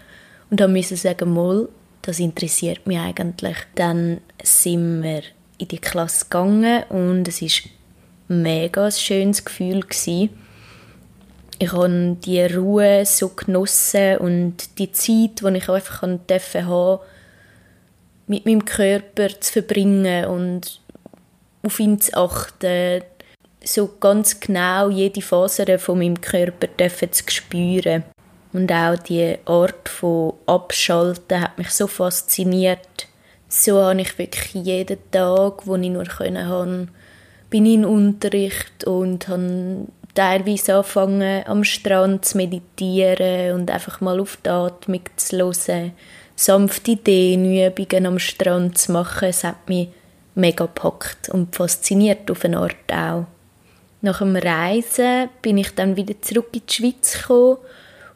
[0.54, 1.68] und dann musste sagen, mal,
[2.04, 3.58] das interessiert mich eigentlich.
[3.74, 5.24] Dann sind wir
[5.58, 7.64] in die Klasse gegangen und es ist
[8.30, 10.30] ein mega schönes Gefühl gewesen.
[11.58, 17.02] Ich habe die Ruhe so genossen und die Zeit, die ich einfach durfte haben,
[18.28, 20.82] mit meinem Körper zu verbringen und
[21.64, 23.02] auf ihn zu achten,
[23.64, 26.68] so ganz genau jede Faser von meinem Körper
[27.12, 28.04] zu spüren.
[28.54, 33.08] Und auch die Art von Abschalten hat mich so fasziniert.
[33.50, 36.88] So habe ich wirklich jeden Tag, wo ich nur können habe,
[37.50, 44.38] bin in Unterricht und habe teilweise angefangen, am Strand zu meditieren und einfach mal auf
[44.44, 45.94] die Atmung zu hören,
[46.36, 49.30] sanfte Dehnübungen am Strand zu machen.
[49.30, 49.90] Es hat mich
[50.36, 53.26] mega gepackt und fasziniert auf eine Art auch.
[54.02, 57.58] Nach dem Reisen bin ich dann wieder zurück in die Schweiz gekommen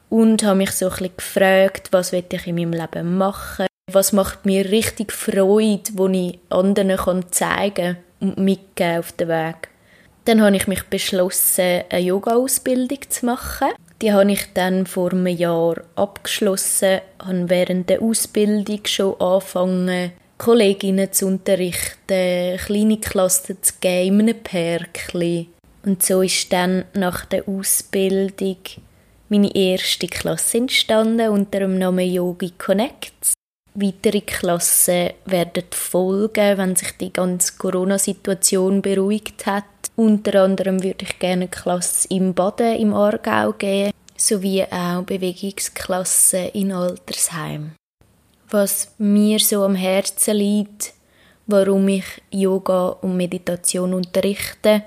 [0.09, 4.45] und habe mich so ein gefragt, was will ich in meinem Leben machen, was macht
[4.45, 9.69] mir richtig Freude, wo ich anderen kann zeigen und mitgeben auf den Weg.
[10.25, 13.69] Dann habe ich mich beschlossen, eine Yoga-Ausbildung zu machen.
[14.01, 21.11] Die habe ich dann vor einem Jahr abgeschlossen, habe während der Ausbildung schon angefangen, Kolleginnen
[21.11, 25.47] zu unterrichten, kleine Klassen zu geben, in einem Pärkchen.
[25.83, 28.57] Und so ist dann nach der Ausbildung
[29.29, 33.33] meine erste Klasse entstanden unter dem Namen Yogi Connects.
[33.73, 39.65] Weitere Klassen werden folgen, wenn sich die ganze Corona-Situation beruhigt hat.
[39.95, 46.49] Unter anderem würde ich gerne eine Klasse im Baden im Aargau geben, sowie auch Bewegungsklassen
[46.53, 47.73] in Altersheim.
[48.49, 50.93] Was mir so am Herzen liegt,
[51.45, 54.83] warum ich Yoga und Meditation unterrichte,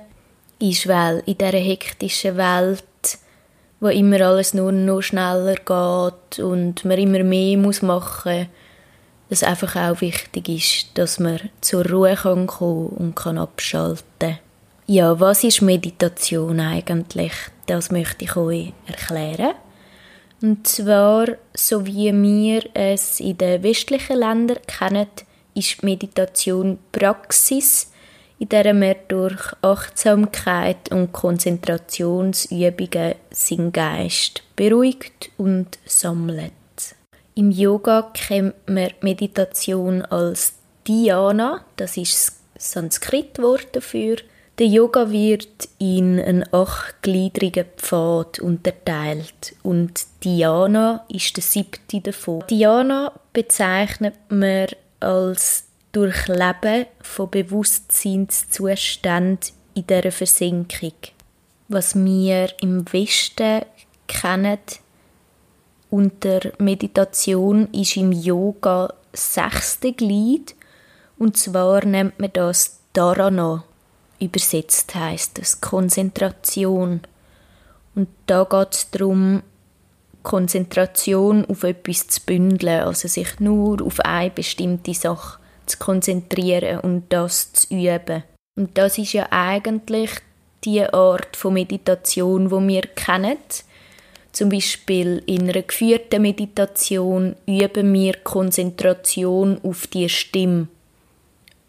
[0.59, 2.85] ist, weil in dieser hektischen Welt
[3.81, 8.47] wo immer alles nur noch schneller geht und man immer mehr muss machen muss,
[9.31, 14.39] es einfach auch wichtig ist, dass man zur Ruhe kann kommen und kann abschalten
[14.87, 17.33] Ja, was ist Meditation eigentlich?
[17.67, 19.55] Das möchte ich euch erklären.
[20.43, 25.07] Und zwar, so wie wir es in den westlichen Ländern kennen,
[25.55, 27.90] ist Meditation Praxis,
[28.41, 36.53] in der man durch Achtsamkeit und Konzentrationsübungen seinen Geist beruhigt und sammelt.
[37.35, 40.55] Im Yoga kennt man Meditation als
[40.89, 44.17] Dhyana, das ist das Sanskritwort dafür.
[44.59, 52.45] Der Yoga wird in einen achtgliedrigen Pfad unterteilt und Dhyana ist der siebte davon.
[52.51, 54.69] Dhyana bezeichnet man
[55.01, 59.41] als Durchleben von Bewusstseinszuständen
[59.75, 60.93] in dieser Versenkung.
[61.69, 63.63] Was wir im Westen
[64.07, 64.59] kennen
[65.91, 70.55] unter Meditation ist im Yoga das sechste Glied
[71.19, 73.65] und zwar nennt man das Dharana.
[74.21, 77.01] Übersetzt heißt das Konzentration.
[77.95, 79.43] Und da geht es darum,
[80.23, 85.40] Konzentration auf etwas zu bündeln, also sich nur auf eine bestimmte Sache
[85.71, 88.23] zu konzentrieren und das zu üben.
[88.57, 90.11] Und das ist ja eigentlich
[90.65, 93.39] die Art von Meditation, wo wir kennen.
[94.33, 100.69] Zum Beispiel in einer geführten Meditation üben wir Konzentration auf die Stimme.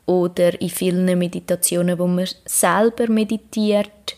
[0.06, 4.18] oder in vielen Meditationen, wo man selber meditiert,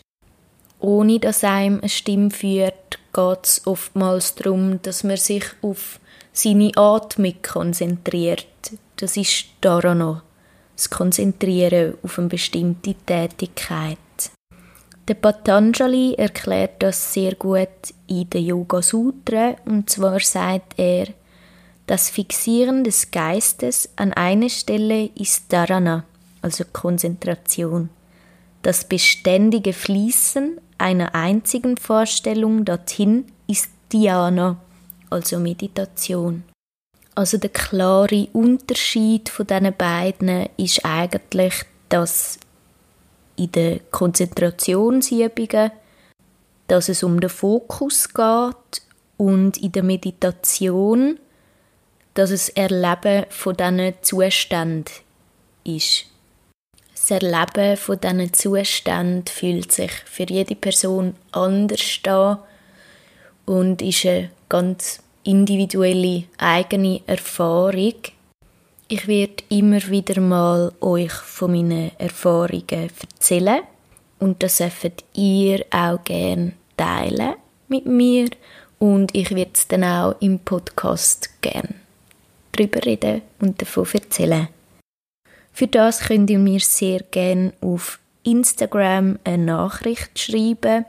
[0.80, 6.00] ohne dass einem eine Stimme führt, geht es oftmals darum, dass man sich auf
[6.32, 8.46] seine Atmung konzentriert.
[8.96, 10.20] Das ist daran
[10.76, 13.98] das Konzentrieren auf eine bestimmte Tätigkeit.
[15.06, 17.68] Der Patanjali erklärt das sehr gut
[18.06, 21.08] in der Yoga Sutra und zwar sagt er,
[21.86, 26.04] das Fixieren des Geistes an eine Stelle ist Dharana,
[26.40, 27.90] also Konzentration.
[28.62, 34.56] Das beständige Fließen einer einzigen Vorstellung dorthin ist Dhyana,
[35.10, 36.44] also Meditation.
[37.14, 41.54] Also der klare Unterschied von diesen beiden ist eigentlich,
[41.88, 42.38] dass
[43.36, 45.70] in den Konzentrationsübungen,
[46.66, 48.82] dass es um den Fokus geht
[49.16, 51.20] und in der Meditation,
[52.14, 54.92] dass es Erleben von diesen Zuständen
[55.64, 56.06] ist.
[56.94, 62.38] Das Erleben von diesen Zuständen fühlt sich für jede Person anders an
[63.46, 67.94] und ist eine ganz individuelle eigene Erfahrung.
[68.88, 73.62] Ich werde immer wieder mal euch von meinen Erfahrungen erzählen
[74.20, 77.34] und das dürft ihr auch gerne teilen
[77.68, 78.28] mit mir
[78.78, 81.74] und ich werde es dann auch im Podcast gerne
[82.52, 84.48] darüber reden und davon erzählen.
[85.52, 90.84] Für das könnt ihr mir sehr gerne auf Instagram eine Nachricht schreiben.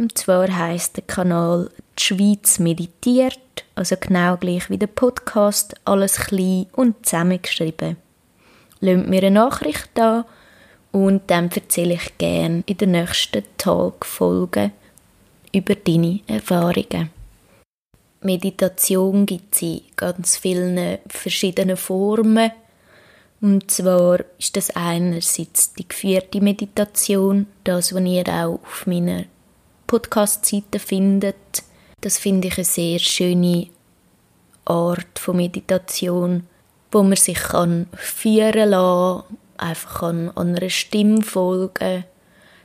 [0.00, 3.38] Und zwar heißt der Kanal Die Schweiz meditiert,
[3.74, 7.98] also genau gleich wie der Podcast, alles klein und zusammengeschrieben.
[8.80, 10.24] Lasst mir eine Nachricht da
[10.90, 14.70] und dann erzähle ich gerne in der nächsten Talk-Folge
[15.52, 17.10] über deine Erfahrungen.
[18.22, 22.52] Meditation gibt es in ganz vielen verschiedenen Formen.
[23.42, 29.24] Und zwar ist das einerseits die geführte Meditation, das, was ihr auch auf meiner
[29.90, 31.64] Podcast-Seite findet.
[32.00, 33.66] Das finde ich eine sehr schöne
[34.64, 36.44] Art von Meditation,
[36.92, 39.24] wo man sich kann führen lassen,
[39.56, 42.04] einfach an einer Stimme folgen.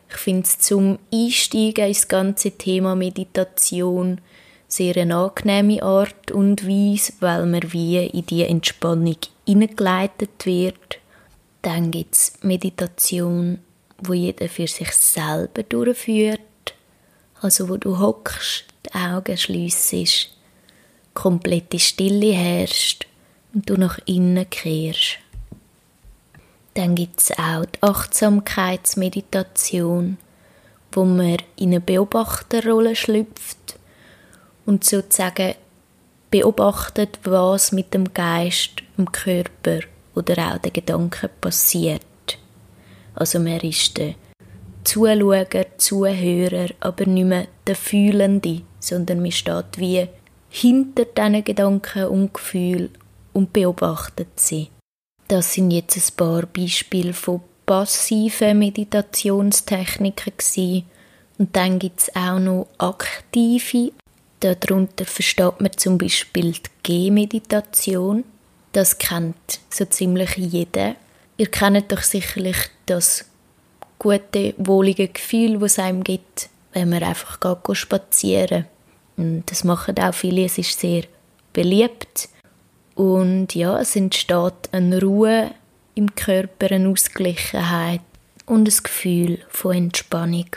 [0.07, 4.21] Ich finde es zum Einsteigen ins ganze Thema Meditation
[4.68, 9.18] sehr eine angenehme Art und Weise, weil man wie in die Entspannung
[9.48, 11.00] hineingeleitet wird.
[11.63, 13.62] Dann gibt es Meditation,
[13.98, 16.42] wo jeder für sich selber durchführt.
[17.45, 20.31] Also wo du hockst, die Augen schliessest,
[21.13, 23.06] komplette Stille herrscht
[23.53, 25.19] und du nach innen kehrst.
[26.74, 30.18] Dann gibt es auch die Achtsamkeitsmeditation,
[30.92, 33.77] wo man in eine Beobachterrolle schlüpft
[34.65, 35.53] und sozusagen
[36.31, 39.81] beobachtet, was mit dem Geist, dem Körper
[40.15, 42.01] oder auch den Gedanken passiert.
[43.13, 44.15] Also man ist der
[44.86, 45.48] Zuschauer,
[45.78, 50.08] Zuhörer, aber nicht mehr der Fühlende, sondern man steht wie
[50.50, 52.90] hinter diesen Gedanken und Gefühlen
[53.34, 54.70] und beobachtet sie.
[55.28, 60.86] Das sind jetzt ein paar Beispiele von passiven Meditationstechniken
[61.38, 63.92] und dann gibt es auch noch aktive
[64.40, 68.26] Darunter versteht man zum Beispiel die Gehmeditation.
[68.74, 70.95] Das kennt so ziemlich jeder.
[71.38, 73.26] Ihr kennt doch sicherlich das
[73.99, 78.66] gute, wohlige Gefühl, das es einem gibt, wenn man einfach geht spazieren
[79.18, 81.04] und Das machen auch viele, es ist sehr
[81.54, 82.30] beliebt.
[82.95, 85.52] Und ja, es entsteht eine Ruhe
[85.95, 88.02] im Körper, eine Ausgleichheit
[88.45, 90.47] und ein Gefühl von Entspannung.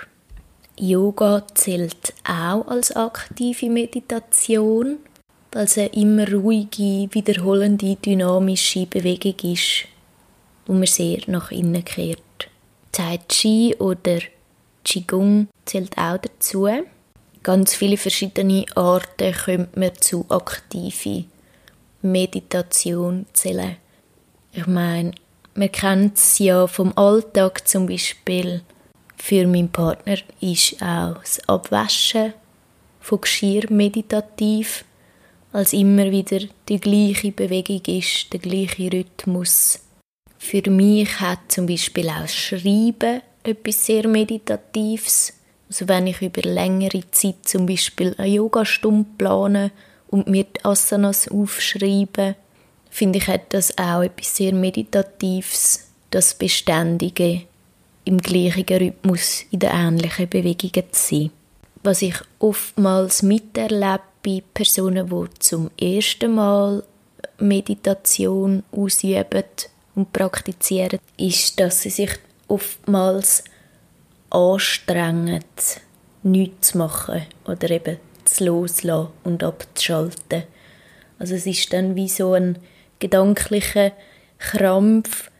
[0.76, 4.98] Yoga zählt auch als aktive Meditation,
[5.52, 9.86] weil es eine immer ruhige, wiederholende, dynamische Bewegung ist,
[10.66, 12.22] wo man sehr nach innen kehrt.
[12.92, 14.18] Tai Chi oder
[14.84, 16.68] Qigong zählt auch dazu.
[17.42, 21.24] Ganz viele verschiedene Arten könnte man zu aktive
[22.02, 23.76] Meditation zählen.
[24.52, 25.12] Ich meine,
[25.54, 28.62] man kennt es ja vom Alltag zum Beispiel,
[29.16, 32.32] für meinen Partner ist auch das Abwaschen
[33.00, 34.84] von Geschirr meditativ,
[35.52, 39.80] als immer wieder die gleiche Bewegung ist, der gleiche Rhythmus.
[40.38, 45.34] Für mich hat zum Beispiel auch Schreiben etwas sehr Meditatives.
[45.68, 49.70] Also wenn ich über längere Zeit zum Beispiel eine Yogastunde plane
[50.08, 52.36] und mir die Asanas aufschreibe,
[52.90, 57.42] finde ich, hat das auch etwas sehr Meditatives, das Beständige
[58.04, 61.30] im gleichen Rhythmus in den ähnlichen Bewegungen zu sein.
[61.82, 66.82] Was ich oftmals miterlebe bei Personen, die zum ersten Mal
[67.38, 69.44] Meditation ausüben
[69.98, 72.10] und praktizieren, ist, dass sie sich
[72.46, 73.42] oftmals
[74.30, 75.44] anstrengen,
[76.22, 80.44] nichts zu machen oder eben zu loslassen und abzuschalten.
[81.18, 82.58] Also es ist dann wie so ein
[83.00, 83.92] gedanklicher
[84.38, 85.30] Krampf,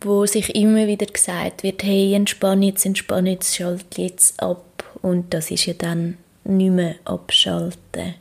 [0.00, 4.84] wo sich immer wieder gesagt wird, hey, entspann jetzt, entspann jetzt, schalt jetzt ab.
[5.02, 8.14] Und das ist ja dann nicht mehr abschalten.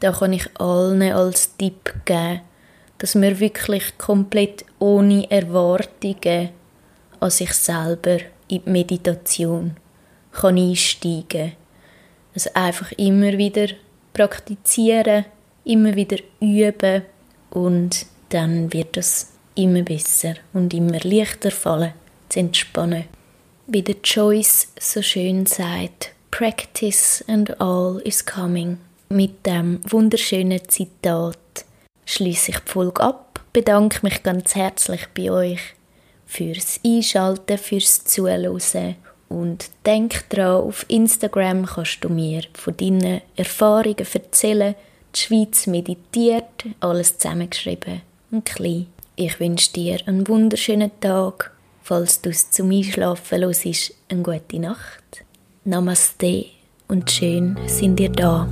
[0.00, 2.40] Da kann ich allen als Tipp geben,
[3.04, 6.48] dass man wirklich komplett ohne Erwartungen
[7.20, 8.16] an sich selber
[8.48, 9.76] in die Meditation
[10.32, 11.52] kann einsteigen kann.
[12.32, 13.66] Also einfach immer wieder
[14.14, 15.26] praktizieren,
[15.66, 17.02] immer wieder üben
[17.50, 21.92] und dann wird es immer besser und immer leichter fallen,
[22.30, 23.04] zu entspannen.
[23.66, 28.78] Wie der Joyce so schön sagt, Practice and all is coming.
[29.10, 31.36] Mit dem wunderschönen Zitat
[32.06, 35.60] schließe ich die Folge ab, bedanke mich ganz herzlich bei euch
[36.26, 38.96] fürs Einschalten, fürs Zuhören
[39.28, 44.74] und denk dran, auf Instagram kannst du mir von deinen Erfahrungen erzählen.
[45.14, 48.86] Die Schweiz meditiert, alles zusammengeschrieben und klein.
[49.16, 51.52] Ich wünsche dir einen wunderschönen Tag.
[51.82, 55.24] Falls du es zum Einschlafen ist, eine gute Nacht.
[55.64, 56.46] Namaste
[56.88, 58.48] und schön sind ihr da.